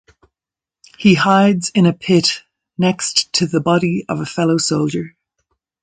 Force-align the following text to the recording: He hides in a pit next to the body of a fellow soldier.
He 0.97 1.13
hides 1.13 1.69
in 1.75 1.85
a 1.85 1.93
pit 1.93 2.41
next 2.75 3.31
to 3.33 3.45
the 3.45 3.59
body 3.61 4.03
of 4.09 4.19
a 4.19 4.25
fellow 4.25 4.57
soldier. 4.57 5.15